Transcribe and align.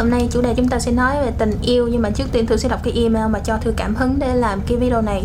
Hôm 0.00 0.10
nay 0.10 0.28
chủ 0.30 0.40
đề 0.40 0.54
chúng 0.56 0.68
ta 0.68 0.78
sẽ 0.78 0.92
nói 0.92 1.16
về 1.24 1.32
tình 1.38 1.52
yêu 1.62 1.88
nhưng 1.88 2.02
mà 2.02 2.10
trước 2.10 2.24
tiên 2.32 2.46
Thư 2.46 2.56
sẽ 2.56 2.68
đọc 2.68 2.80
cái 2.84 2.92
email 2.96 3.26
mà 3.30 3.38
cho 3.38 3.56
Thư 3.56 3.72
cảm 3.76 3.94
hứng 3.94 4.18
để 4.18 4.34
làm 4.34 4.60
cái 4.66 4.78
video 4.78 5.02
này. 5.02 5.24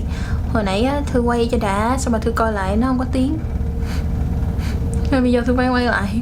Hồi 0.53 0.63
nãy 0.63 0.89
Thư 1.05 1.21
quay 1.21 1.49
cho 1.51 1.57
đã 1.61 1.97
xong 1.99 2.11
mà 2.11 2.19
Thư 2.19 2.31
coi 2.31 2.53
lại 2.53 2.77
nó 2.77 2.87
không 2.87 2.99
có 2.99 3.05
tiếng. 3.11 3.37
Rồi 5.11 5.21
bây 5.21 5.31
giờ 5.31 5.41
Thư 5.41 5.53
quay 5.53 5.69
quay 5.69 5.85
lại. 5.85 6.21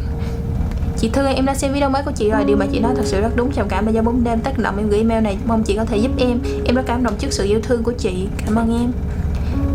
Chị 0.98 1.10
Thư 1.10 1.28
em 1.28 1.46
đã 1.46 1.56
xem 1.56 1.74
video 1.74 1.90
mới 1.90 2.04
của 2.04 2.12
chị 2.12 2.30
rồi 2.30 2.44
Điều 2.44 2.58
mà 2.58 2.66
chị 2.72 2.80
nói 2.80 2.94
thật 2.96 3.06
sự 3.06 3.22
rất 3.22 3.36
đúng 3.36 3.52
Trầm 3.52 3.68
cảm 3.70 3.86
là 3.86 3.92
do 3.92 4.02
bóng 4.02 4.24
đêm 4.24 4.40
tác 4.40 4.58
động 4.58 4.78
em 4.78 4.90
gửi 4.90 4.98
email 4.98 5.24
này 5.24 5.38
Mong 5.46 5.64
chị 5.64 5.76
có 5.76 5.86
thể 5.86 5.98
giúp 5.98 6.12
em. 6.18 6.40
Em 6.66 6.76
rất 6.76 6.84
cảm 6.86 7.04
động 7.04 7.14
trước 7.20 7.34
sự 7.34 7.46
yêu 7.46 7.60
thương 7.64 7.84
của 7.84 7.94
chị. 7.98 8.28
Cảm 8.46 8.56
ơn 8.56 8.82
em. 8.82 8.92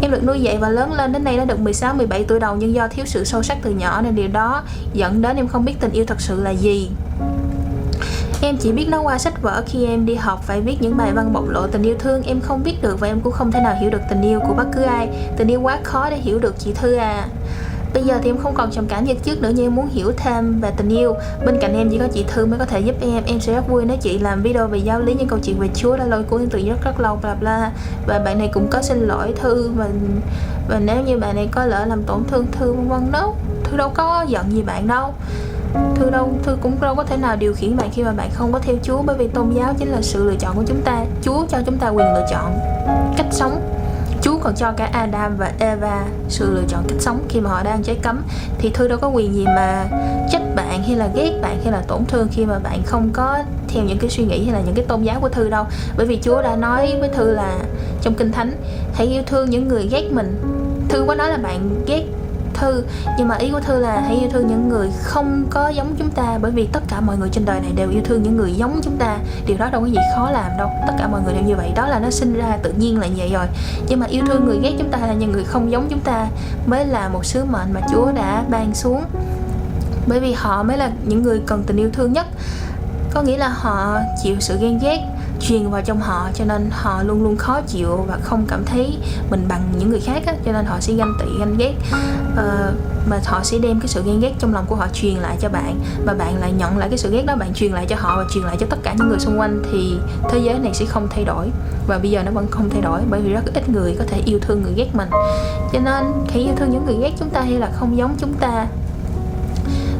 Em 0.02 0.10
được 0.10 0.24
nuôi 0.24 0.40
dạy 0.40 0.58
và 0.58 0.68
lớn 0.68 0.92
lên 0.92 1.12
đến 1.12 1.24
nay 1.24 1.36
đã 1.36 1.44
được 1.44 1.60
16, 1.60 1.94
17 1.94 2.24
tuổi 2.24 2.40
đầu 2.40 2.56
nhưng 2.56 2.74
do 2.74 2.88
thiếu 2.88 3.06
sự 3.06 3.24
sâu 3.24 3.42
sắc 3.42 3.58
từ 3.62 3.70
nhỏ 3.70 4.02
nên 4.02 4.14
điều 4.14 4.28
đó 4.28 4.62
dẫn 4.94 5.22
đến 5.22 5.36
em 5.36 5.48
không 5.48 5.64
biết 5.64 5.74
tình 5.80 5.92
yêu 5.92 6.04
thật 6.06 6.20
sự 6.20 6.42
là 6.42 6.50
gì. 6.50 6.90
Em 8.42 8.56
chỉ 8.56 8.72
biết 8.72 8.88
nó 8.88 9.00
qua 9.00 9.18
sách 9.18 9.42
vở 9.42 9.62
khi 9.66 9.86
em 9.86 10.06
đi 10.06 10.14
học, 10.14 10.42
phải 10.42 10.60
viết 10.60 10.76
những 10.80 10.96
bài 10.96 11.12
văn 11.12 11.32
bộc 11.32 11.48
lộ 11.48 11.66
tình 11.66 11.82
yêu 11.82 11.96
thương. 11.98 12.22
Em 12.22 12.40
không 12.40 12.62
biết 12.62 12.82
được 12.82 13.00
và 13.00 13.08
em 13.08 13.20
cũng 13.20 13.32
không 13.32 13.52
thể 13.52 13.60
nào 13.60 13.74
hiểu 13.80 13.90
được 13.90 14.00
tình 14.10 14.22
yêu 14.22 14.40
của 14.40 14.54
bất 14.54 14.66
cứ 14.72 14.82
ai. 14.82 15.08
Tình 15.36 15.48
yêu 15.48 15.60
quá 15.60 15.78
khó 15.82 16.10
để 16.10 16.16
hiểu 16.16 16.38
được, 16.38 16.54
chị 16.58 16.72
Thư 16.72 16.94
à. 16.94 17.28
Bây 17.94 18.02
giờ 18.02 18.18
thì 18.22 18.30
em 18.30 18.38
không 18.38 18.54
còn 18.54 18.70
trầm 18.70 18.86
cảm 18.86 19.04
như 19.04 19.14
trước 19.14 19.42
nữa, 19.42 19.50
nhưng 19.54 19.66
em 19.66 19.74
muốn 19.74 19.88
hiểu 19.88 20.12
thêm 20.16 20.60
về 20.60 20.70
tình 20.76 20.88
yêu. 20.88 21.14
Bên 21.46 21.58
cạnh 21.60 21.74
em 21.74 21.90
chỉ 21.90 21.98
có 21.98 22.06
chị 22.12 22.24
Thư 22.28 22.46
mới 22.46 22.58
có 22.58 22.64
thể 22.64 22.80
giúp 22.80 22.94
em. 23.00 23.22
Em 23.26 23.40
sẽ 23.40 23.54
rất 23.54 23.68
vui 23.68 23.84
nếu 23.84 23.96
chị 23.96 24.18
làm 24.18 24.42
video 24.42 24.66
về 24.66 24.78
giáo 24.78 25.00
lý 25.00 25.14
những 25.14 25.28
câu 25.28 25.38
chuyện 25.38 25.58
về 25.58 25.68
Chúa 25.74 25.96
đã 25.96 26.04
lôi 26.04 26.22
cuốn 26.22 26.42
em 26.42 26.48
từ 26.50 26.58
rất 26.58 26.84
rất 26.84 27.00
lâu, 27.00 27.18
bla 27.22 27.34
bla. 27.34 27.70
Và 28.06 28.18
bạn 28.18 28.38
này 28.38 28.50
cũng 28.52 28.68
có 28.70 28.82
xin 28.82 28.98
lỗi 28.98 29.32
Thư 29.40 29.70
và 29.76 29.88
và 30.68 30.78
nếu 30.78 31.02
như 31.06 31.18
bạn 31.18 31.36
này 31.36 31.48
có 31.52 31.64
lỡ 31.64 31.84
làm 31.84 32.02
tổn 32.02 32.24
thương 32.24 32.46
Thư, 32.52 32.72
vân 32.72 32.88
vân 32.88 33.12
đó 33.12 33.34
Thư 33.64 33.76
đâu 33.76 33.90
có 33.94 34.24
giận 34.28 34.52
gì 34.52 34.62
bạn 34.62 34.86
đâu. 34.86 35.14
Thư 35.94 36.10
đâu, 36.10 36.32
Thư 36.42 36.56
cũng 36.62 36.80
đâu 36.80 36.94
có 36.94 37.04
thể 37.04 37.16
nào 37.16 37.36
điều 37.36 37.54
khiển 37.54 37.76
bạn 37.76 37.90
khi 37.92 38.02
mà 38.02 38.12
bạn 38.12 38.30
không 38.32 38.52
có 38.52 38.58
theo 38.58 38.76
Chúa, 38.82 39.02
bởi 39.02 39.16
vì 39.16 39.28
tôn 39.28 39.50
giáo 39.50 39.74
chính 39.78 39.88
là 39.88 40.02
sự 40.02 40.24
lựa 40.24 40.36
chọn 40.36 40.56
của 40.56 40.64
chúng 40.66 40.82
ta. 40.82 41.04
Chúa 41.22 41.46
cho 41.48 41.58
chúng 41.66 41.76
ta 41.76 41.88
quyền 41.88 42.14
lựa 42.14 42.26
chọn 42.30 42.58
cách 43.16 43.26
sống. 43.30 43.60
Chúa 44.22 44.38
còn 44.38 44.54
cho 44.54 44.72
cả 44.72 44.88
Adam 44.92 45.36
và 45.36 45.52
Eva 45.58 46.04
sự 46.28 46.54
lựa 46.54 46.62
chọn 46.68 46.84
cách 46.88 47.00
sống 47.00 47.20
khi 47.28 47.40
mà 47.40 47.50
họ 47.50 47.62
đang 47.62 47.82
trái 47.82 47.96
cấm. 48.02 48.22
Thì 48.58 48.70
Thư 48.70 48.88
đâu 48.88 48.98
có 48.98 49.08
quyền 49.08 49.34
gì 49.34 49.44
mà 49.46 49.86
trách 50.30 50.42
bạn 50.54 50.82
hay 50.82 50.96
là 50.96 51.08
ghét 51.14 51.32
bạn 51.42 51.60
hay 51.62 51.72
là 51.72 51.82
tổn 51.88 52.04
thương 52.04 52.28
khi 52.32 52.46
mà 52.46 52.58
bạn 52.58 52.82
không 52.86 53.10
có 53.12 53.38
theo 53.68 53.84
những 53.84 53.98
cái 53.98 54.10
suy 54.10 54.24
nghĩ 54.24 54.44
hay 54.44 54.52
là 54.54 54.60
những 54.66 54.74
cái 54.74 54.84
tôn 54.84 55.02
giáo 55.02 55.20
của 55.20 55.28
Thư 55.28 55.48
đâu. 55.48 55.64
Bởi 55.96 56.06
vì 56.06 56.18
Chúa 56.22 56.42
đã 56.42 56.56
nói 56.56 56.96
với 57.00 57.08
Thư 57.08 57.30
là 57.30 57.58
trong 58.02 58.14
Kinh 58.14 58.32
Thánh, 58.32 58.52
hãy 58.94 59.06
yêu 59.06 59.22
thương 59.26 59.50
những 59.50 59.68
người 59.68 59.88
ghét 59.90 60.04
mình. 60.12 60.36
Thư 60.88 61.04
có 61.06 61.14
nói 61.14 61.28
là 61.28 61.36
bạn 61.36 61.84
ghét 61.86 62.04
thư. 62.60 62.84
Nhưng 63.18 63.28
mà 63.28 63.36
ý 63.36 63.50
của 63.50 63.60
thư 63.60 63.78
là 63.78 64.00
hãy 64.00 64.16
yêu 64.16 64.28
thương 64.32 64.46
những 64.46 64.68
người 64.68 64.90
không 65.02 65.46
có 65.50 65.68
giống 65.68 65.94
chúng 65.98 66.10
ta, 66.10 66.38
bởi 66.42 66.50
vì 66.50 66.66
tất 66.66 66.82
cả 66.88 67.00
mọi 67.00 67.16
người 67.18 67.28
trên 67.28 67.44
đời 67.44 67.60
này 67.60 67.72
đều 67.76 67.90
yêu 67.90 68.00
thương 68.04 68.22
những 68.22 68.36
người 68.36 68.52
giống 68.52 68.80
chúng 68.82 68.96
ta. 68.96 69.18
Điều 69.46 69.56
đó 69.56 69.68
đâu 69.72 69.80
có 69.80 69.86
gì 69.86 69.98
khó 70.16 70.30
làm 70.30 70.50
đâu. 70.58 70.70
Tất 70.86 70.92
cả 70.98 71.08
mọi 71.08 71.20
người 71.22 71.34
đều 71.34 71.42
như 71.42 71.56
vậy. 71.56 71.72
Đó 71.74 71.86
là 71.86 71.98
nó 71.98 72.10
sinh 72.10 72.34
ra 72.34 72.58
tự 72.62 72.72
nhiên 72.72 73.00
là 73.00 73.06
như 73.06 73.14
vậy 73.16 73.30
rồi. 73.32 73.46
Nhưng 73.88 74.00
mà 74.00 74.06
yêu 74.06 74.24
thương 74.26 74.44
người 74.44 74.58
ghét 74.62 74.72
chúng 74.78 74.90
ta 74.90 74.98
hay 74.98 75.08
là 75.08 75.14
những 75.14 75.32
người 75.32 75.44
không 75.44 75.70
giống 75.70 75.86
chúng 75.88 76.00
ta 76.00 76.26
mới 76.66 76.86
là 76.86 77.08
một 77.08 77.24
sứ 77.24 77.44
mệnh 77.44 77.72
mà 77.74 77.80
chúa 77.92 78.12
đã 78.12 78.44
ban 78.48 78.74
xuống. 78.74 79.04
Bởi 80.06 80.20
vì 80.20 80.32
họ 80.32 80.62
mới 80.62 80.76
là 80.76 80.90
những 81.04 81.22
người 81.22 81.40
cần 81.46 81.62
tình 81.66 81.76
yêu 81.76 81.90
thương 81.92 82.12
nhất. 82.12 82.26
Có 83.14 83.22
nghĩa 83.22 83.38
là 83.38 83.48
họ 83.48 83.98
chịu 84.22 84.36
sự 84.40 84.58
ghen 84.60 84.78
ghét 84.82 85.00
truyền 85.40 85.70
vào 85.70 85.82
trong 85.82 86.00
họ 86.00 86.28
cho 86.34 86.44
nên 86.44 86.70
họ 86.70 87.02
luôn 87.02 87.22
luôn 87.22 87.36
khó 87.36 87.60
chịu 87.60 88.04
và 88.08 88.18
không 88.22 88.44
cảm 88.48 88.64
thấy 88.64 88.98
mình 89.30 89.44
bằng 89.48 89.62
những 89.78 89.90
người 89.90 90.00
khác 90.00 90.22
á, 90.26 90.34
cho 90.44 90.52
nên 90.52 90.64
họ 90.64 90.80
sẽ 90.80 90.92
ganh 90.92 91.12
tị 91.20 91.26
ganh 91.38 91.56
ghét. 91.58 91.74
Uh, 92.32 92.74
mà 93.10 93.20
họ 93.24 93.40
sẽ 93.42 93.58
đem 93.58 93.80
cái 93.80 93.88
sự 93.88 94.02
ghen 94.06 94.20
ghét 94.20 94.32
trong 94.38 94.54
lòng 94.54 94.64
của 94.68 94.74
họ 94.74 94.86
truyền 94.92 95.14
lại 95.14 95.36
cho 95.40 95.48
bạn 95.48 95.80
và 96.06 96.14
bạn 96.14 96.40
lại 96.40 96.52
nhận 96.52 96.78
lại 96.78 96.88
cái 96.88 96.98
sự 96.98 97.10
ghét 97.10 97.26
đó 97.26 97.36
bạn 97.36 97.54
truyền 97.54 97.72
lại 97.72 97.86
cho 97.88 97.96
họ 97.98 98.16
và 98.16 98.24
truyền 98.34 98.44
lại 98.44 98.56
cho 98.60 98.66
tất 98.70 98.76
cả 98.82 98.94
những 98.98 99.08
người 99.08 99.18
xung 99.18 99.38
quanh 99.38 99.62
thì 99.72 99.94
thế 100.30 100.38
giới 100.38 100.58
này 100.58 100.74
sẽ 100.74 100.84
không 100.84 101.08
thay 101.10 101.24
đổi. 101.24 101.46
Và 101.86 101.98
bây 101.98 102.10
giờ 102.10 102.22
nó 102.22 102.30
vẫn 102.30 102.46
không 102.50 102.70
thay 102.70 102.80
đổi 102.80 103.00
bởi 103.10 103.20
vì 103.20 103.32
rất 103.32 103.54
ít 103.54 103.68
người 103.68 103.96
có 103.98 104.04
thể 104.08 104.22
yêu 104.24 104.38
thương 104.42 104.62
người 104.62 104.72
ghét 104.76 104.94
mình. 104.94 105.08
Cho 105.72 105.80
nên 105.80 106.04
khi 106.28 106.40
yêu 106.40 106.54
thương 106.56 106.70
những 106.70 106.86
người 106.86 106.96
ghét 107.00 107.12
chúng 107.18 107.30
ta 107.30 107.40
hay 107.40 107.52
là 107.52 107.70
không 107.74 107.96
giống 107.96 108.14
chúng 108.18 108.34
ta. 108.34 108.66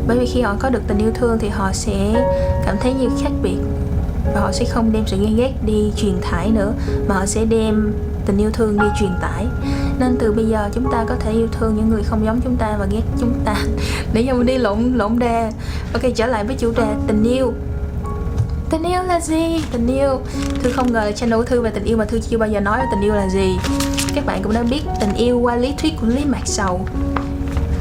Bởi 0.06 0.18
vì 0.18 0.26
khi 0.26 0.40
họ 0.40 0.54
có 0.58 0.70
được 0.70 0.82
tình 0.86 0.98
yêu 0.98 1.10
thương 1.14 1.38
thì 1.38 1.48
họ 1.48 1.72
sẽ 1.72 2.26
cảm 2.66 2.76
thấy 2.80 2.94
như 2.94 3.08
khác 3.22 3.30
biệt 3.42 3.56
và 4.34 4.40
họ 4.40 4.52
sẽ 4.52 4.64
không 4.64 4.92
đem 4.92 5.02
sự 5.06 5.16
ghen 5.20 5.36
ghét 5.36 5.52
đi 5.66 5.92
truyền 5.96 6.20
thải 6.22 6.50
nữa, 6.50 6.72
mà 7.08 7.14
họ 7.14 7.26
sẽ 7.26 7.44
đem 7.44 7.92
tình 8.26 8.38
yêu 8.38 8.50
thương 8.50 8.78
đi 8.78 8.86
truyền 9.00 9.10
tải. 9.20 9.46
Nên 9.98 10.16
từ 10.18 10.32
bây 10.32 10.44
giờ 10.44 10.68
chúng 10.72 10.92
ta 10.92 11.04
có 11.08 11.14
thể 11.20 11.32
yêu 11.32 11.48
thương 11.52 11.76
những 11.76 11.88
người 11.88 12.02
không 12.02 12.24
giống 12.24 12.40
chúng 12.40 12.56
ta 12.56 12.76
và 12.78 12.86
ghét 12.90 13.02
chúng 13.20 13.32
ta. 13.44 13.54
Để 14.12 14.24
cho 14.28 14.34
mình 14.34 14.46
đi 14.46 14.58
lộn 14.58 14.92
lộn 14.94 15.18
đề 15.18 15.50
ok, 15.92 16.02
trở 16.14 16.26
lại 16.26 16.44
với 16.44 16.56
chủ 16.56 16.72
đề 16.76 16.86
tình 17.06 17.24
yêu. 17.24 17.52
Tình 18.70 18.82
yêu 18.82 19.02
là 19.02 19.20
gì? 19.20 19.64
Tình 19.72 19.86
yêu. 19.86 20.20
Thư 20.62 20.72
không 20.72 20.92
ngờ 20.92 21.12
channel 21.12 21.38
của 21.38 21.44
thư 21.44 21.60
về 21.60 21.70
tình 21.70 21.84
yêu 21.84 21.96
mà 21.96 22.04
thư 22.04 22.18
chưa 22.18 22.38
bao 22.38 22.48
giờ 22.48 22.60
nói 22.60 22.78
về 22.78 22.84
tình 22.90 23.04
yêu 23.04 23.14
là 23.14 23.28
gì. 23.28 23.56
Các 24.14 24.26
bạn 24.26 24.42
cũng 24.42 24.52
đã 24.52 24.62
biết 24.62 24.82
tình 25.00 25.14
yêu 25.14 25.38
qua 25.38 25.56
lý 25.56 25.74
thuyết 25.78 25.92
của 26.00 26.06
lý 26.06 26.24
mạc 26.24 26.42
sầu. 26.44 26.86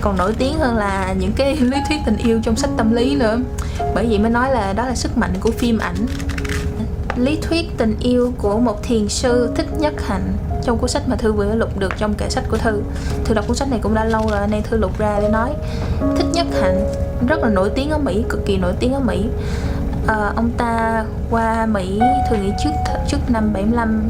Còn 0.01 0.17
nổi 0.17 0.33
tiếng 0.37 0.59
hơn 0.59 0.77
là 0.77 1.13
những 1.19 1.31
cái 1.35 1.55
lý 1.61 1.77
thuyết 1.87 1.97
tình 2.05 2.17
yêu 2.17 2.39
trong 2.43 2.55
sách 2.55 2.69
tâm 2.77 2.93
lý 2.93 3.15
nữa. 3.15 3.39
Bởi 3.95 4.05
vậy 4.09 4.19
mới 4.19 4.31
nói 4.31 4.51
là 4.51 4.73
đó 4.73 4.85
là 4.85 4.95
sức 4.95 5.17
mạnh 5.17 5.33
của 5.39 5.51
phim 5.51 5.77
ảnh 5.77 5.95
lý 7.19 7.39
thuyết 7.41 7.65
tình 7.77 7.95
yêu 7.99 8.33
của 8.37 8.59
một 8.59 8.83
thiền 8.83 9.09
sư 9.09 9.51
thích 9.55 9.67
nhất 9.79 9.93
hạnh 10.05 10.33
trong 10.63 10.77
cuốn 10.77 10.89
sách 10.89 11.09
mà 11.09 11.15
thư 11.15 11.33
vừa 11.33 11.55
lục 11.55 11.79
được 11.79 11.93
trong 11.97 12.13
kệ 12.13 12.29
sách 12.29 12.43
của 12.49 12.57
thư. 12.57 12.81
Thư 13.25 13.33
đọc 13.33 13.47
cuốn 13.47 13.57
sách 13.57 13.69
này 13.69 13.79
cũng 13.83 13.93
đã 13.93 14.05
lâu 14.05 14.27
rồi 14.31 14.47
nên 14.47 14.63
thư 14.63 14.77
lục 14.77 14.97
ra 14.97 15.19
để 15.21 15.29
nói. 15.29 15.49
Thích 16.17 16.27
nhất 16.33 16.47
hạnh 16.61 16.87
rất 17.27 17.39
là 17.43 17.49
nổi 17.49 17.69
tiếng 17.75 17.89
ở 17.89 17.97
mỹ 17.97 18.23
cực 18.29 18.45
kỳ 18.45 18.57
nổi 18.57 18.73
tiếng 18.79 18.93
ở 18.93 18.99
mỹ. 18.99 19.25
À, 20.07 20.31
ông 20.35 20.49
ta 20.57 21.05
qua 21.31 21.65
mỹ 21.65 21.99
thư 22.29 22.35
nghĩ 22.35 22.51
trước 22.63 22.69
trước 23.07 23.17
năm 23.29 23.53
75 23.53 24.09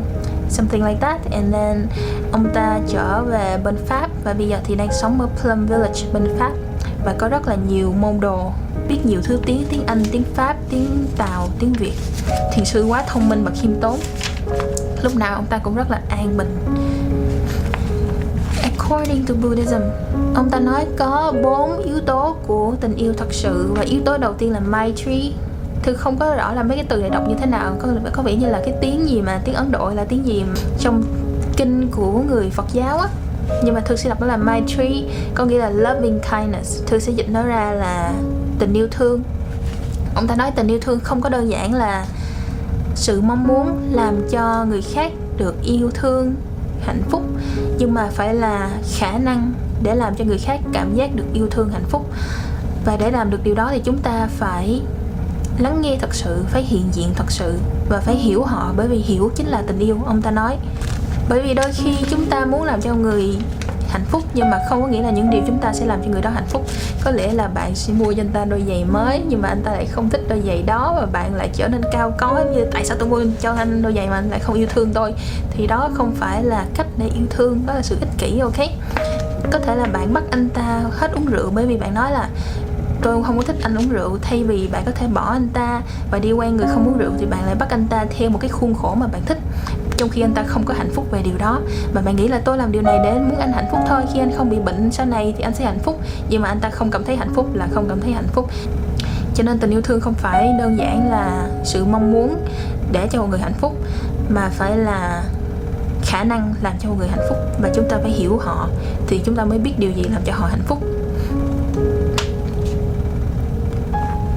something 0.50 0.85
like 0.85 1.00
that. 1.01 1.31
And 1.31 1.53
then 1.53 1.88
ông 2.31 2.45
ta 2.53 2.79
trở 2.88 3.24
về 3.24 3.57
bên 3.63 3.75
Pháp 3.85 4.09
và 4.24 4.34
bây 4.34 4.47
giờ 4.47 4.57
thì 4.63 4.75
đang 4.75 4.89
sống 5.01 5.22
ở 5.22 5.28
Plum 5.41 5.66
Village 5.66 6.01
bên 6.13 6.28
Pháp 6.39 6.51
và 7.06 7.16
có 7.18 7.28
rất 7.28 7.47
là 7.47 7.56
nhiều 7.69 7.94
môn 8.00 8.19
đồ 8.19 8.52
biết 8.90 9.06
nhiều 9.06 9.22
thứ 9.24 9.40
tiếng 9.46 9.66
tiếng 9.69 9.85
Anh, 9.85 10.03
tiếng 10.12 10.24
Pháp, 10.34 10.56
tiếng 10.69 11.06
Tàu, 11.18 11.47
tiếng 11.59 11.74
Việt. 11.74 11.94
Thiền 12.53 12.66
sư 12.66 12.85
quá 12.85 13.03
thông 13.08 13.30
minh 13.30 13.44
và 13.44 13.52
khiêm 13.62 13.72
tốn. 13.81 14.00
Lúc 15.03 15.16
nào 15.16 15.36
ông 15.36 15.46
ta 15.46 15.57
cũng 15.57 15.75
rất 15.75 15.91
là 15.91 16.02
an 16.09 16.38
bình. 16.38 16.57
According 18.62 19.25
to 19.25 19.34
Buddhism, 19.41 19.81
ông 20.36 20.50
ta 20.50 20.59
nói 20.59 20.86
có 20.97 21.34
bốn 21.44 21.78
yếu 21.78 22.00
tố 22.00 22.36
của 22.47 22.74
tình 22.81 22.96
yêu 22.96 23.13
thật 23.18 23.34
sự. 23.34 23.72
Và 23.75 23.81
yếu 23.81 24.02
tố 24.06 24.18
đầu 24.18 24.34
tiên 24.34 24.52
là 24.52 24.59
Maitri. 24.59 25.34
thì 25.84 25.94
không 25.94 26.18
có 26.18 26.36
rõ 26.36 26.53
là 26.53 26.63
mấy 26.63 26.78
cái 26.78 26.86
từ 26.90 26.97
này 26.97 27.09
đọc 27.09 27.24
như 27.30 27.36
thế 27.40 27.46
nào, 27.46 27.75
có 27.80 27.88
có 28.12 28.24
vẻ 28.24 28.36
như 28.36 28.47
là 28.47 28.62
cái 28.66 28.74
tiếng 28.81 29.09
gì 29.09 29.22
mà 29.22 29.41
tiếng 29.46 29.56
Ấn 29.56 29.72
Độ 29.72 29.90
là 29.90 30.03
tiếng 30.03 30.25
gì 30.25 30.44
trong 30.80 31.03
kinh 31.57 31.88
của 31.91 32.22
người 32.28 32.50
Phật 32.50 32.66
giáo 32.74 32.97
á. 32.97 33.07
Nhưng 33.63 33.74
mà 33.74 33.80
thực 33.80 34.00
sẽ 34.00 34.09
đọc 34.09 34.22
nó 34.22 34.28
là 34.28 34.38
my 34.38 34.59
tree, 34.68 35.02
có 35.35 35.46
nghĩa 35.46 35.58
là 35.58 35.69
loving 35.69 36.19
kindness. 36.31 36.84
thực 36.85 37.02
sẽ 37.02 37.12
dịch 37.12 37.30
nó 37.30 37.44
ra 37.44 37.72
là 37.72 38.13
tình 38.59 38.74
yêu 38.74 38.88
thương. 38.91 39.24
Ông 40.16 40.28
ta 40.28 40.35
nói 40.35 40.52
tình 40.56 40.68
yêu 40.68 40.80
thương 40.81 41.00
không 41.00 41.22
có 41.22 41.30
đơn 41.30 41.50
giản 41.50 41.74
là 41.74 42.06
sự 42.96 43.22
mong 43.22 43.47
muốn 43.47 43.80
làm 43.91 44.16
cho 44.31 44.66
người 44.69 44.81
khác 44.81 45.12
được 45.38 45.56
yêu 45.63 45.91
thương, 45.94 46.36
hạnh 46.81 47.02
phúc, 47.09 47.24
nhưng 47.78 47.94
mà 47.94 48.09
phải 48.12 48.36
là 48.36 48.69
khả 48.97 49.18
năng 49.18 49.53
để 49.84 49.96
làm 49.96 50.16
cho 50.16 50.25
người 50.25 50.38
khác 50.38 50.59
cảm 50.74 50.96
giác 50.96 51.16
được 51.16 51.25
yêu 51.34 51.47
thương, 51.52 51.69
hạnh 51.69 51.86
phúc 51.90 52.06
và 52.86 52.97
để 52.97 53.12
làm 53.12 53.30
được 53.30 53.44
điều 53.44 53.56
đó 53.56 53.69
thì 53.72 53.81
chúng 53.84 53.97
ta 53.97 54.28
phải 54.31 54.81
lắng 55.59 55.81
nghe 55.81 55.97
thật 56.02 56.13
sự, 56.13 56.44
phải 56.50 56.63
hiện 56.63 56.84
diện 56.91 57.07
thật 57.16 57.31
sự 57.31 57.59
và 57.90 58.00
phải 58.00 58.16
hiểu 58.16 58.44
họ, 58.44 58.74
bởi 58.78 58.88
vì 58.88 58.97
hiểu 58.97 59.31
chính 59.36 59.47
là 59.47 59.63
tình 59.68 59.80
yêu, 59.80 59.97
ông 60.06 60.22
ta 60.22 60.31
nói 60.31 60.57
bởi 61.29 61.41
vì 61.41 61.53
đôi 61.53 61.71
khi 61.73 61.95
chúng 62.09 62.25
ta 62.25 62.45
muốn 62.45 62.63
làm 62.63 62.81
cho 62.81 62.93
người 62.93 63.38
hạnh 63.89 64.05
phúc 64.05 64.23
nhưng 64.33 64.49
mà 64.49 64.59
không 64.69 64.81
có 64.81 64.88
nghĩa 64.88 65.01
là 65.01 65.09
những 65.09 65.29
điều 65.29 65.41
chúng 65.47 65.57
ta 65.57 65.73
sẽ 65.73 65.85
làm 65.85 66.01
cho 66.03 66.09
người 66.09 66.21
đó 66.21 66.29
hạnh 66.29 66.47
phúc. 66.47 66.65
Có 67.03 67.11
lẽ 67.11 67.33
là 67.33 67.47
bạn 67.47 67.75
sẽ 67.75 67.93
mua 67.93 68.13
cho 68.13 68.21
anh 68.21 68.29
ta 68.29 68.45
đôi 68.45 68.63
giày 68.67 68.85
mới 68.85 69.21
nhưng 69.27 69.41
mà 69.41 69.49
anh 69.49 69.61
ta 69.63 69.71
lại 69.71 69.85
không 69.85 70.09
thích 70.09 70.21
đôi 70.29 70.41
giày 70.47 70.63
đó 70.63 70.93
và 70.95 71.05
bạn 71.05 71.35
lại 71.35 71.49
trở 71.53 71.67
nên 71.67 71.81
cao 71.91 72.13
có 72.18 72.45
như 72.53 72.65
tại 72.71 72.85
sao 72.85 72.97
tôi 73.00 73.09
mua 73.09 73.24
cho 73.41 73.53
anh 73.53 73.81
đôi 73.81 73.94
giày 73.94 74.07
mà 74.07 74.15
anh 74.15 74.29
lại 74.29 74.39
không 74.39 74.56
yêu 74.56 74.68
thương 74.69 74.94
tôi. 74.94 75.13
Thì 75.51 75.68
đó 75.68 75.89
không 75.94 76.15
phải 76.15 76.44
là 76.44 76.65
cách 76.75 76.88
để 76.97 77.06
yêu 77.15 77.25
thương, 77.30 77.62
đó 77.65 77.73
là 77.73 77.81
sự 77.81 77.97
ích 78.00 78.09
kỷ, 78.18 78.39
ok? 78.39 78.69
Có 79.51 79.59
thể 79.59 79.75
là 79.75 79.85
bạn 79.85 80.13
bắt 80.13 80.23
anh 80.31 80.50
ta 80.50 80.83
hết 80.91 81.12
uống 81.15 81.25
rượu 81.25 81.50
bởi 81.53 81.65
vì 81.65 81.77
bạn 81.77 81.94
nói 81.94 82.12
là 82.12 82.30
tôi 83.01 83.23
không 83.23 83.38
có 83.38 83.44
thích 83.44 83.56
anh 83.62 83.75
uống 83.75 83.89
rượu 83.89 84.18
thay 84.21 84.44
vì 84.44 84.68
bạn 84.68 84.83
có 84.85 84.91
thể 84.91 85.07
bỏ 85.07 85.31
anh 85.31 85.47
ta 85.53 85.81
và 86.12 86.19
đi 86.19 86.31
quen 86.31 86.57
người 86.57 86.68
không 86.73 86.88
uống 86.88 86.97
rượu 86.97 87.12
thì 87.19 87.25
bạn 87.25 87.45
lại 87.45 87.56
bắt 87.56 87.69
anh 87.69 87.88
ta 87.88 88.06
theo 88.18 88.30
một 88.30 88.39
cái 88.41 88.50
khuôn 88.50 88.73
khổ 88.73 88.95
mà 88.95 89.07
bạn 89.07 89.21
thích 89.25 89.38
trong 89.97 90.09
khi 90.09 90.21
anh 90.21 90.33
ta 90.33 90.44
không 90.47 90.63
có 90.65 90.73
hạnh 90.73 90.91
phúc 90.94 91.07
về 91.11 91.21
điều 91.21 91.38
đó. 91.38 91.59
Mà 91.94 92.01
bạn 92.01 92.15
nghĩ 92.15 92.27
là 92.27 92.41
tôi 92.45 92.57
làm 92.57 92.71
điều 92.71 92.81
này 92.81 92.99
để 93.03 93.13
muốn 93.13 93.39
anh 93.39 93.51
hạnh 93.51 93.65
phúc 93.71 93.79
thôi. 93.88 94.01
Khi 94.13 94.19
anh 94.19 94.31
không 94.38 94.49
bị 94.49 94.59
bệnh 94.59 94.91
sau 94.91 95.05
này 95.05 95.33
thì 95.38 95.44
anh 95.44 95.55
sẽ 95.55 95.65
hạnh 95.65 95.79
phúc. 95.79 95.99
Nhưng 96.29 96.41
mà 96.41 96.49
anh 96.49 96.59
ta 96.59 96.69
không 96.69 96.91
cảm 96.91 97.03
thấy 97.03 97.15
hạnh 97.15 97.33
phúc 97.33 97.49
là 97.53 97.67
không 97.73 97.85
cảm 97.89 98.01
thấy 98.01 98.11
hạnh 98.11 98.27
phúc. 98.27 98.49
Cho 99.35 99.44
nên 99.44 99.59
tình 99.59 99.69
yêu 99.69 99.81
thương 99.81 100.01
không 100.01 100.13
phải 100.13 100.53
đơn 100.59 100.77
giản 100.77 101.09
là 101.09 101.47
sự 101.63 101.85
mong 101.85 102.11
muốn 102.11 102.35
để 102.91 103.07
cho 103.11 103.21
một 103.21 103.27
người 103.29 103.39
hạnh 103.39 103.53
phúc, 103.53 103.73
mà 104.29 104.49
phải 104.49 104.77
là 104.77 105.23
khả 106.01 106.23
năng 106.23 106.53
làm 106.61 106.73
cho 106.79 106.89
một 106.89 106.95
người 106.99 107.07
hạnh 107.07 107.25
phúc. 107.29 107.38
Và 107.61 107.69
chúng 107.75 107.89
ta 107.89 107.97
phải 108.01 108.11
hiểu 108.11 108.38
họ 108.38 108.69
thì 109.07 109.21
chúng 109.25 109.35
ta 109.35 109.45
mới 109.45 109.59
biết 109.59 109.73
điều 109.77 109.91
gì 109.91 110.03
làm 110.03 110.21
cho 110.25 110.33
họ 110.35 110.47
hạnh 110.47 110.63
phúc. 110.65 110.83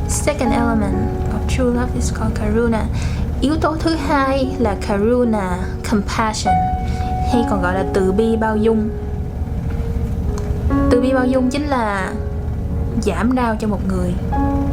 Second 0.09 0.53
element 0.53 0.95
of 1.33 1.49
true 1.49 1.81
love 1.81 1.95
is 1.95 2.13
called 2.19 2.35
karuna 2.35 2.85
yếu 3.41 3.57
tố 3.57 3.77
thứ 3.81 3.95
hai 3.95 4.57
là 4.59 4.77
karuna, 4.89 5.59
compassion, 5.91 6.55
hay 7.33 7.45
còn 7.51 7.63
gọi 7.63 7.75
là 7.75 7.85
từ 7.95 8.13
bi 8.13 8.37
bao 8.37 8.57
dung. 8.57 8.89
Từ 10.91 11.01
bi 11.01 11.13
bao 11.13 11.27
dung 11.27 11.51
chính 11.51 11.67
là 11.67 12.13
giảm 13.03 13.35
đau 13.35 13.57
cho 13.61 13.69
một 13.69 13.81
người, 13.89 14.15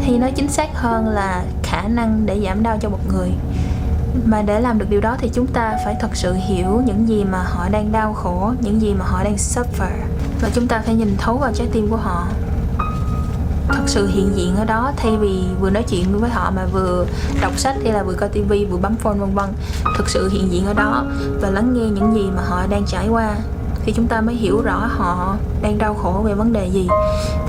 hay 0.01 0.17
nói 0.17 0.31
chính 0.31 0.47
xác 0.47 0.69
hơn 0.73 1.07
là 1.07 1.43
khả 1.63 1.87
năng 1.87 2.25
để 2.25 2.41
giảm 2.45 2.63
đau 2.63 2.77
cho 2.81 2.89
một 2.89 2.99
người. 3.07 3.31
Mà 4.25 4.41
để 4.41 4.59
làm 4.59 4.79
được 4.79 4.89
điều 4.89 5.01
đó 5.01 5.15
thì 5.19 5.29
chúng 5.33 5.47
ta 5.47 5.77
phải 5.85 5.95
thật 5.99 6.15
sự 6.15 6.33
hiểu 6.33 6.81
những 6.85 7.07
gì 7.07 7.23
mà 7.23 7.43
họ 7.43 7.69
đang 7.69 7.91
đau 7.91 8.13
khổ, 8.13 8.51
những 8.61 8.81
gì 8.81 8.93
mà 8.93 9.05
họ 9.05 9.23
đang 9.23 9.35
suffer. 9.35 9.91
Và 10.41 10.49
chúng 10.53 10.67
ta 10.67 10.81
phải 10.85 10.95
nhìn 10.95 11.15
thấu 11.17 11.37
vào 11.37 11.51
trái 11.53 11.67
tim 11.71 11.87
của 11.89 11.97
họ 11.97 12.27
thật 13.67 13.83
sự 13.85 14.07
hiện 14.07 14.31
diện 14.35 14.55
ở 14.55 14.65
đó. 14.65 14.91
Thay 14.97 15.17
vì 15.17 15.43
vừa 15.59 15.69
nói 15.69 15.83
chuyện 15.83 16.19
với 16.19 16.29
họ 16.29 16.51
mà 16.55 16.65
vừa 16.65 17.05
đọc 17.41 17.59
sách 17.59 17.75
hay 17.83 17.93
là 17.93 18.03
vừa 18.03 18.13
coi 18.13 18.29
tivi, 18.29 18.65
vừa 18.65 18.77
bấm 18.77 18.95
phone, 18.95 19.17
vân 19.17 19.33
vân, 19.35 19.49
thực 19.97 20.09
sự 20.09 20.29
hiện 20.29 20.51
diện 20.51 20.65
ở 20.65 20.73
đó 20.73 21.05
và 21.41 21.49
lắng 21.49 21.73
nghe 21.73 21.89
những 21.89 22.15
gì 22.15 22.29
mà 22.35 22.41
họ 22.47 22.67
đang 22.69 22.85
trải 22.85 23.07
qua, 23.07 23.35
thì 23.85 23.93
chúng 23.93 24.07
ta 24.07 24.21
mới 24.21 24.35
hiểu 24.35 24.61
rõ 24.61 24.89
họ 24.97 25.35
đang 25.61 25.77
đau 25.77 25.93
khổ 25.93 26.21
về 26.25 26.33
vấn 26.33 26.53
đề 26.53 26.67
gì, 26.67 26.87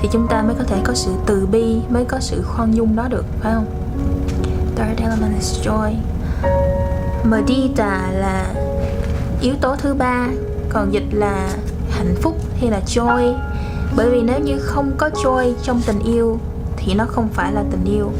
thì 0.01 0.09
chúng 0.11 0.27
ta 0.27 0.41
mới 0.41 0.55
có 0.57 0.63
thể 0.63 0.81
có 0.83 0.93
sự 0.93 1.11
từ 1.25 1.47
bi, 1.51 1.77
mới 1.89 2.05
có 2.05 2.19
sự 2.19 2.43
khoan 2.43 2.75
dung 2.75 2.95
đó 2.95 3.07
được, 3.09 3.25
phải 3.39 3.53
không? 3.53 3.65
Third 4.75 5.01
element 5.01 5.35
is 5.35 5.67
joy. 5.67 5.93
Medita 7.23 8.09
là 8.11 8.45
yếu 9.41 9.53
tố 9.61 9.75
thứ 9.75 9.93
ba, 9.93 10.27
còn 10.69 10.93
dịch 10.93 11.07
là 11.11 11.49
hạnh 11.91 12.15
phúc 12.21 12.37
hay 12.61 12.71
là 12.71 12.79
joy? 12.85 13.33
Bởi 13.95 14.09
vì 14.09 14.21
nếu 14.21 14.39
như 14.39 14.59
không 14.59 14.91
có 14.97 15.09
joy 15.09 15.53
trong 15.63 15.81
tình 15.85 15.99
yêu 15.99 16.39
thì 16.77 16.93
nó 16.93 17.05
không 17.05 17.29
phải 17.33 17.51
là 17.51 17.63
tình 17.71 17.85
yêu. 17.85 18.11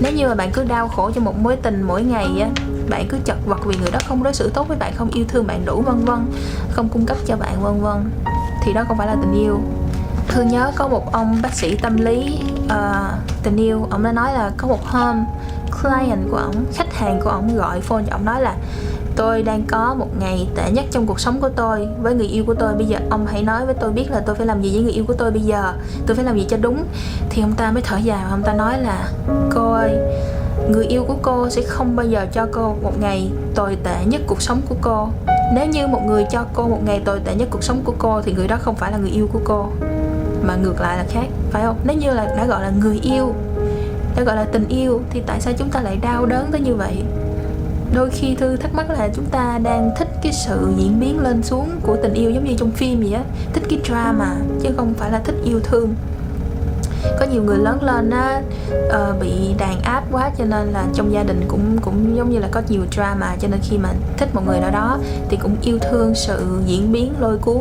Nếu 0.00 0.12
như 0.12 0.28
mà 0.28 0.34
bạn 0.34 0.50
cứ 0.52 0.64
đau 0.64 0.88
khổ 0.88 1.10
cho 1.14 1.20
một 1.20 1.38
mối 1.38 1.56
tình 1.56 1.82
mỗi 1.82 2.02
ngày 2.02 2.26
á 2.40 2.48
bạn 2.90 3.06
cứ 3.08 3.18
chật 3.24 3.36
vật 3.46 3.58
vì 3.66 3.76
người 3.76 3.90
đó 3.90 3.98
không 4.08 4.22
đối 4.22 4.34
xử 4.34 4.50
tốt 4.54 4.68
với 4.68 4.76
bạn 4.76 4.92
không 4.96 5.10
yêu 5.10 5.24
thương 5.28 5.46
bạn 5.46 5.64
đủ 5.64 5.82
vân 5.86 6.04
vân 6.04 6.26
không 6.70 6.88
cung 6.88 7.06
cấp 7.06 7.16
cho 7.26 7.36
bạn 7.36 7.62
vân 7.62 7.80
vân 7.80 8.10
thì 8.64 8.72
đó 8.72 8.84
không 8.88 8.98
phải 8.98 9.06
là 9.06 9.16
tình 9.22 9.42
yêu. 9.42 9.60
Thương 10.28 10.48
nhớ 10.48 10.72
có 10.76 10.88
một 10.88 11.12
ông 11.12 11.38
bác 11.42 11.54
sĩ 11.54 11.76
tâm 11.76 11.96
lý 11.96 12.38
uh, 12.64 12.72
tình 13.42 13.56
yêu. 13.56 13.86
Ông 13.90 14.02
đã 14.02 14.12
nói 14.12 14.32
là 14.32 14.50
có 14.56 14.68
một 14.68 14.84
hôm 14.84 15.24
client 15.82 16.20
của 16.30 16.36
ông 16.36 16.64
khách 16.74 16.94
hàng 16.94 17.20
của 17.24 17.30
ông 17.30 17.56
gọi 17.56 17.80
phone 17.80 18.02
cho 18.06 18.12
ông 18.12 18.24
nói 18.24 18.40
là 18.40 18.56
tôi 19.16 19.42
đang 19.42 19.62
có 19.66 19.94
một 19.94 20.08
ngày 20.20 20.48
tệ 20.56 20.70
nhất 20.70 20.84
trong 20.90 21.06
cuộc 21.06 21.20
sống 21.20 21.40
của 21.40 21.48
tôi 21.48 21.88
với 22.02 22.14
người 22.14 22.26
yêu 22.26 22.44
của 22.46 22.54
tôi. 22.54 22.74
Bây 22.74 22.86
giờ 22.86 22.98
ông 23.10 23.26
hãy 23.26 23.42
nói 23.42 23.66
với 23.66 23.74
tôi 23.74 23.92
biết 23.92 24.10
là 24.10 24.20
tôi 24.20 24.34
phải 24.34 24.46
làm 24.46 24.62
gì 24.62 24.72
với 24.72 24.82
người 24.82 24.92
yêu 24.92 25.04
của 25.08 25.14
tôi 25.14 25.30
bây 25.30 25.42
giờ. 25.42 25.72
Tôi 26.06 26.16
phải 26.16 26.24
làm 26.24 26.36
gì 26.36 26.46
cho 26.48 26.56
đúng? 26.56 26.84
Thì 27.30 27.42
ông 27.42 27.52
ta 27.52 27.70
mới 27.70 27.82
thở 27.82 27.96
dài 27.96 28.20
và 28.24 28.30
ông 28.30 28.42
ta 28.42 28.52
nói 28.52 28.78
là, 28.78 29.08
cô 29.54 29.72
ơi, 29.72 29.98
người 30.70 30.84
yêu 30.86 31.04
của 31.04 31.16
cô 31.22 31.50
sẽ 31.50 31.62
không 31.62 31.96
bao 31.96 32.06
giờ 32.06 32.26
cho 32.32 32.46
cô 32.52 32.74
một 32.82 33.00
ngày 33.00 33.30
tồi 33.54 33.76
tệ 33.84 34.04
nhất 34.06 34.20
cuộc 34.26 34.42
sống 34.42 34.60
của 34.68 34.76
cô. 34.80 35.08
Nếu 35.54 35.66
như 35.66 35.86
một 35.86 36.00
người 36.06 36.26
cho 36.30 36.44
cô 36.54 36.68
một 36.68 36.80
ngày 36.84 37.02
tồi 37.04 37.20
tệ 37.24 37.34
nhất 37.34 37.48
cuộc 37.50 37.62
sống 37.62 37.80
của 37.84 37.94
cô 37.98 38.22
thì 38.22 38.32
người 38.32 38.48
đó 38.48 38.56
không 38.60 38.74
phải 38.74 38.92
là 38.92 38.98
người 38.98 39.10
yêu 39.10 39.28
của 39.32 39.40
cô, 39.44 39.68
mà 40.42 40.56
ngược 40.56 40.80
lại 40.80 40.96
là 40.96 41.04
khác, 41.08 41.26
phải 41.50 41.62
không? 41.62 41.76
Nếu 41.84 41.96
như 41.96 42.10
là 42.10 42.24
đã 42.24 42.46
gọi 42.46 42.62
là 42.62 42.70
người 42.70 43.00
yêu, 43.02 43.34
đã 44.16 44.22
gọi 44.22 44.36
là 44.36 44.44
tình 44.44 44.68
yêu 44.68 45.00
thì 45.10 45.22
tại 45.26 45.40
sao 45.40 45.52
chúng 45.58 45.68
ta 45.68 45.80
lại 45.80 45.96
đau 45.96 46.26
đớn 46.26 46.48
tới 46.52 46.60
như 46.60 46.74
vậy? 46.74 47.02
Đôi 47.94 48.10
khi 48.10 48.34
thư 48.34 48.56
thắc 48.56 48.74
mắc 48.74 48.90
là 48.90 49.08
chúng 49.14 49.24
ta 49.24 49.58
đang 49.62 49.90
thích 49.98 50.08
cái 50.22 50.32
sự 50.32 50.72
diễn 50.76 51.00
biến 51.00 51.18
lên 51.18 51.42
xuống 51.42 51.70
của 51.82 51.96
tình 52.02 52.14
yêu 52.14 52.30
giống 52.30 52.44
như 52.44 52.54
trong 52.58 52.70
phim 52.70 53.00
vậy 53.00 53.12
á. 53.12 53.22
Thích 53.52 53.62
cái 53.70 53.80
drama 53.84 54.36
chứ 54.62 54.68
không 54.76 54.94
phải 54.94 55.10
là 55.10 55.20
thích 55.24 55.34
yêu 55.44 55.60
thương. 55.60 55.94
Có 57.20 57.26
nhiều 57.26 57.42
người 57.42 57.58
lớn 57.58 57.82
lên 57.82 58.10
á 58.10 58.42
uh, 58.88 59.20
bị 59.20 59.30
đàn 59.58 59.80
áp 59.80 60.04
quá 60.12 60.30
cho 60.38 60.44
nên 60.44 60.68
là 60.68 60.84
trong 60.94 61.12
gia 61.12 61.22
đình 61.22 61.40
cũng 61.48 61.78
cũng 61.80 62.16
giống 62.16 62.30
như 62.30 62.38
là 62.38 62.48
có 62.50 62.62
nhiều 62.68 62.82
drama 62.92 63.36
cho 63.40 63.48
nên 63.48 63.60
khi 63.62 63.78
mà 63.78 63.88
thích 64.16 64.34
một 64.34 64.42
người 64.46 64.60
nào 64.60 64.70
đó 64.70 64.98
thì 65.28 65.36
cũng 65.36 65.56
yêu 65.62 65.78
thương 65.78 66.14
sự 66.14 66.60
diễn 66.66 66.92
biến 66.92 67.12
lôi 67.20 67.38
cuốn. 67.38 67.60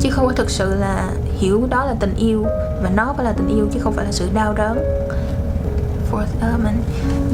Chứ 0.00 0.10
không 0.10 0.26
có 0.26 0.32
thực 0.32 0.50
sự 0.50 0.74
là 0.74 1.08
hiểu 1.38 1.66
đó 1.70 1.84
là 1.84 1.94
tình 2.00 2.14
yêu 2.16 2.46
và 2.82 2.90
nó 2.96 3.12
phải 3.16 3.24
là 3.24 3.32
tình 3.32 3.48
yêu 3.48 3.68
chứ 3.74 3.80
không 3.80 3.92
phải 3.92 4.04
là 4.04 4.12
sự 4.12 4.28
đau 4.34 4.52
đớn. 4.52 4.78
Fourth 6.12 6.40
element. 6.40 6.76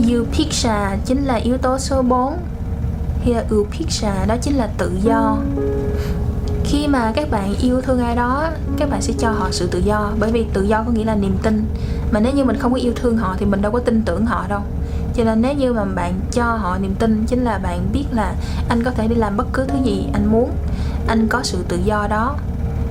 Eupixa 0.08 0.96
chính 1.04 1.24
là 1.24 1.34
yếu 1.34 1.58
tố 1.58 1.78
số 1.78 2.02
4 2.02 2.38
Here 3.24 3.34
là 3.34 3.44
Eupixa 3.50 4.24
đó 4.26 4.36
chính 4.42 4.54
là 4.54 4.68
tự 4.78 4.92
do. 5.02 5.36
Khi 6.64 6.86
mà 6.88 7.12
các 7.14 7.30
bạn 7.30 7.54
yêu 7.60 7.80
thương 7.80 8.00
ai 8.00 8.16
đó, 8.16 8.48
các 8.76 8.90
bạn 8.90 9.02
sẽ 9.02 9.12
cho 9.18 9.30
họ 9.30 9.48
sự 9.50 9.66
tự 9.66 9.78
do, 9.78 10.12
bởi 10.20 10.32
vì 10.32 10.46
tự 10.52 10.62
do 10.62 10.82
có 10.86 10.92
nghĩa 10.92 11.04
là 11.04 11.14
niềm 11.14 11.36
tin. 11.42 11.64
Mà 12.10 12.20
nếu 12.20 12.32
như 12.32 12.44
mình 12.44 12.56
không 12.56 12.72
có 12.72 12.78
yêu 12.78 12.92
thương 12.96 13.16
họ 13.16 13.36
thì 13.38 13.46
mình 13.46 13.62
đâu 13.62 13.72
có 13.72 13.78
tin 13.78 14.02
tưởng 14.02 14.26
họ 14.26 14.44
đâu. 14.48 14.60
Cho 15.14 15.24
nên 15.24 15.42
nếu 15.42 15.54
như 15.54 15.72
mà 15.72 15.84
bạn 15.84 16.20
cho 16.32 16.44
họ 16.44 16.78
niềm 16.78 16.94
tin, 16.94 17.24
chính 17.26 17.44
là 17.44 17.58
bạn 17.58 17.88
biết 17.92 18.04
là 18.12 18.34
anh 18.68 18.82
có 18.84 18.90
thể 18.90 19.08
đi 19.08 19.14
làm 19.14 19.36
bất 19.36 19.46
cứ 19.52 19.64
thứ 19.64 19.78
gì 19.84 20.06
anh 20.12 20.26
muốn. 20.32 20.50
Anh 21.06 21.28
có 21.28 21.40
sự 21.42 21.64
tự 21.68 21.78
do 21.84 22.06
đó 22.10 22.36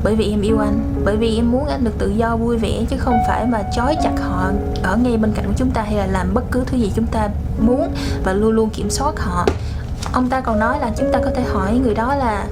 bởi 0.04 0.16
vì 0.16 0.32
em 0.32 0.42
yêu 0.42 0.60
anh 0.60 0.80
bởi 1.06 1.18
vì 1.18 1.36
em 1.36 1.52
muốn 1.52 1.68
anh 1.68 1.84
được 1.84 1.98
tự 1.98 2.10
do 2.10 2.36
vui 2.36 2.58
vẻ 2.58 2.86
chứ 2.90 2.98
không 3.00 3.18
phải 3.28 3.46
mà 3.46 3.64
trói 3.76 3.96
chặt 4.04 4.14
họ 4.22 4.52
ở 4.84 4.98
ngay 4.98 5.18
bên 5.18 5.32
cạnh 5.36 5.46
của 5.48 5.54
chúng 5.58 5.72
ta 5.72 5.82
hay 5.82 5.96
là 5.96 6.08
làm 6.08 6.34
bất 6.34 6.44
cứ 6.52 6.64
thứ 6.66 6.78
gì 6.78 6.92
chúng 6.96 7.08
ta 7.08 7.30
muốn 7.60 7.92
và 8.24 8.34
luôn 8.34 8.52
luôn 8.52 8.70
kiểm 8.70 8.90
soát 8.90 9.20
họ 9.20 9.46
ông 10.14 10.30
ta 10.30 10.42
còn 10.42 10.60
nói 10.60 10.80
là 10.80 10.92
chúng 10.98 11.12
ta 11.14 11.20
có 11.24 11.32
thể 11.36 11.44
hỏi 11.44 11.80
người 11.84 11.94
đó 11.94 12.16
là 12.16 12.46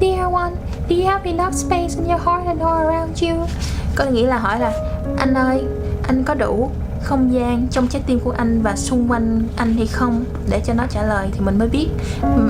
Dear 0.00 0.32
one, 0.32 0.52
do 0.88 0.96
you 0.96 1.06
have 1.06 1.30
enough 1.30 1.54
space 1.54 1.94
in 1.96 2.08
your 2.08 2.22
heart 2.26 2.46
and 2.46 2.60
all 2.60 2.86
around 2.86 3.22
you? 3.22 3.46
Có 3.94 4.04
nghĩa 4.04 4.26
là 4.26 4.38
hỏi 4.38 4.58
là 4.58 4.72
anh 5.18 5.34
ơi, 5.34 5.62
anh 6.08 6.24
có 6.24 6.34
đủ 6.34 6.70
không 7.02 7.32
gian 7.32 7.66
trong 7.70 7.88
trái 7.88 8.02
tim 8.06 8.20
của 8.20 8.30
anh 8.30 8.62
và 8.62 8.76
xung 8.76 9.10
quanh 9.10 9.42
anh 9.56 9.74
hay 9.74 9.86
không? 9.86 10.24
Để 10.50 10.60
cho 10.64 10.74
nó 10.74 10.84
trả 10.90 11.02
lời 11.02 11.28
thì 11.32 11.40
mình 11.40 11.58
mới 11.58 11.68
biết. 11.68 11.88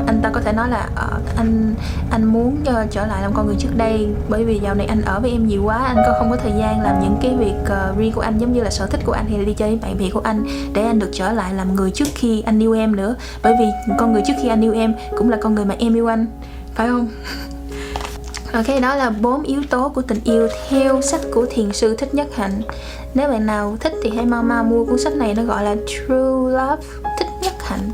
Anh 0.07 0.21
ta 0.23 0.31
có 0.33 0.41
thể 0.41 0.53
nói 0.53 0.69
là 0.69 0.89
uh, 0.93 1.37
anh 1.37 1.75
anh 2.11 2.25
muốn 2.25 2.57
uh, 2.63 2.91
trở 2.91 3.07
lại 3.07 3.23
làm 3.23 3.33
con 3.35 3.47
người 3.47 3.57
trước 3.59 3.77
đây. 3.77 4.09
Bởi 4.29 4.45
vì 4.45 4.59
dạo 4.59 4.75
này 4.75 4.87
anh 4.87 5.03
ở 5.03 5.21
với 5.21 5.31
em 5.31 5.47
nhiều 5.47 5.63
quá 5.65 5.77
anh 5.77 5.97
có 5.97 6.15
không 6.19 6.31
có 6.31 6.37
thời 6.37 6.53
gian 6.59 6.81
làm 6.81 7.01
những 7.03 7.17
cái 7.23 7.37
việc 7.39 7.55
uh, 7.63 7.99
riêng 7.99 8.13
của 8.13 8.21
anh 8.21 8.39
giống 8.39 8.53
như 8.53 8.63
là 8.63 8.71
sở 8.71 8.87
thích 8.87 9.01
của 9.05 9.13
anh 9.13 9.27
hay 9.29 9.39
là 9.39 9.45
đi 9.45 9.55
chơi 9.55 9.69
với 9.69 9.79
bạn 9.83 9.99
bè 9.99 10.11
của 10.13 10.21
anh 10.25 10.45
để 10.75 10.85
anh 10.85 10.99
được 10.99 11.11
trở 11.13 11.33
lại 11.33 11.55
làm 11.55 11.75
người 11.75 11.91
trước 11.91 12.09
khi 12.15 12.43
anh 12.43 12.63
yêu 12.63 12.73
em 12.73 12.97
nữa. 12.97 13.15
Bởi 13.43 13.55
vì 13.59 13.67
con 13.99 14.13
người 14.13 14.23
trước 14.27 14.35
khi 14.43 14.49
anh 14.49 14.65
yêu 14.65 14.73
em 14.73 14.95
cũng 15.17 15.31
là 15.31 15.39
con 15.43 15.55
người 15.55 15.65
mà 15.65 15.75
em 15.79 15.95
yêu 15.95 16.07
anh. 16.07 16.27
Phải 16.75 16.89
không? 16.89 17.09
Ok, 18.53 18.67
đó 18.83 18.95
là 18.95 19.11
bốn 19.11 19.43
yếu 19.43 19.63
tố 19.71 19.89
của 19.89 20.03
tình 20.03 20.19
yêu 20.25 20.49
theo 20.69 21.01
sách 21.01 21.21
của 21.33 21.47
thiền 21.51 21.73
sư 21.73 21.97
Thích 21.97 22.15
Nhất 22.15 22.29
Hạnh. 22.35 22.63
Nếu 23.15 23.29
bạn 23.29 23.47
nào 23.47 23.77
thích 23.81 23.93
thì 24.03 24.11
hãy 24.17 24.27
mau 24.27 24.43
mau 24.43 24.65
mua 24.65 24.85
cuốn 24.85 24.99
sách 24.99 25.17
này 25.17 25.35
nó 25.35 25.43
gọi 25.43 25.65
là 25.65 25.77
True 25.87 26.51
Love 26.51 26.83
Thích 27.19 27.29
Nhất 27.43 27.53
Hạnh 27.59 27.91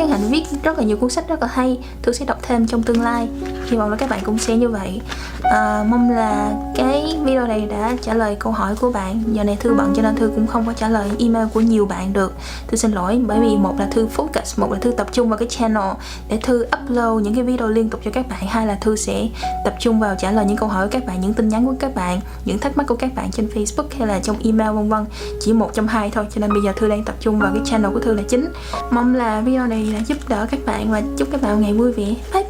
nhân 0.00 0.10
hạnh 0.10 0.30
viết 0.30 0.44
rất 0.62 0.78
là 0.78 0.84
nhiều 0.84 0.96
cuốn 0.96 1.10
sách 1.10 1.28
rất 1.28 1.42
là 1.42 1.48
hay 1.52 1.78
thư 2.02 2.12
sẽ 2.12 2.24
đọc 2.24 2.38
thêm 2.42 2.66
trong 2.66 2.82
tương 2.82 3.02
lai. 3.02 3.28
Hy 3.66 3.76
vọng 3.76 3.90
là 3.90 3.96
các 3.96 4.10
bạn 4.10 4.20
cũng 4.24 4.38
sẽ 4.38 4.56
như 4.56 4.68
vậy. 4.68 5.00
À, 5.42 5.84
mong 5.88 6.10
là 6.10 6.52
cái 6.74 7.18
video 7.22 7.46
này 7.46 7.66
đã 7.70 7.96
trả 8.02 8.14
lời 8.14 8.36
câu 8.38 8.52
hỏi 8.52 8.74
của 8.80 8.90
bạn. 8.90 9.22
Giờ 9.32 9.44
này 9.44 9.56
thư 9.60 9.74
bận 9.74 9.92
cho 9.96 10.02
nên 10.02 10.16
thư 10.16 10.32
cũng 10.34 10.46
không 10.46 10.66
có 10.66 10.72
trả 10.72 10.88
lời 10.88 11.10
email 11.18 11.46
của 11.54 11.60
nhiều 11.60 11.86
bạn 11.86 12.12
được. 12.12 12.32
Thư 12.68 12.76
xin 12.76 12.92
lỗi 12.92 13.20
bởi 13.26 13.40
vì 13.40 13.56
một 13.56 13.74
là 13.78 13.86
thư 13.86 14.08
focus 14.16 14.56
một 14.56 14.72
là 14.72 14.78
thư 14.78 14.90
tập 14.90 15.06
trung 15.12 15.28
vào 15.28 15.38
cái 15.38 15.48
channel 15.48 15.90
để 16.28 16.38
thư 16.42 16.66
upload 16.82 17.22
những 17.22 17.34
cái 17.34 17.44
video 17.44 17.68
liên 17.68 17.90
tục 17.90 18.00
cho 18.04 18.10
các 18.10 18.28
bạn. 18.28 18.46
Hai 18.48 18.66
là 18.66 18.74
thư 18.74 18.96
sẽ 18.96 19.28
tập 19.64 19.74
trung 19.80 20.00
vào 20.00 20.14
trả 20.18 20.30
lời 20.30 20.44
những 20.44 20.56
câu 20.56 20.68
hỏi 20.68 20.86
của 20.86 20.92
các 20.92 21.06
bạn 21.06 21.20
những 21.20 21.34
tin 21.34 21.48
nhắn 21.48 21.66
của 21.66 21.74
các 21.78 21.94
bạn 21.94 22.20
những 22.44 22.58
thắc 22.58 22.76
mắc 22.76 22.86
của 22.86 22.96
các 22.96 23.14
bạn 23.14 23.30
trên 23.30 23.48
facebook 23.54 23.84
hay 23.98 24.08
là 24.08 24.18
trong 24.18 24.36
email 24.44 24.70
vân 24.70 24.88
vân. 24.88 25.04
Chỉ 25.40 25.52
một 25.52 25.70
trong 25.74 25.86
hai 25.86 26.10
thôi 26.10 26.26
cho 26.34 26.40
nên 26.40 26.52
bây 26.52 26.62
giờ 26.64 26.72
thư 26.76 26.88
đang 26.88 27.04
tập 27.04 27.14
trung 27.20 27.38
vào 27.38 27.50
cái 27.54 27.62
channel 27.64 27.92
của 27.92 28.00
thư 28.00 28.14
là 28.14 28.22
chính. 28.28 28.48
Mong 28.90 29.14
là 29.14 29.40
video 29.40 29.66
này 29.66 29.86
giúp 30.06 30.28
đỡ 30.28 30.46
các 30.50 30.60
bạn 30.66 30.90
và 30.90 31.02
chúc 31.18 31.28
các 31.32 31.42
bạn 31.42 31.60
ngày 31.60 31.72
vui 31.72 31.92
vẻ. 31.92 32.14
Bye. 32.34 32.49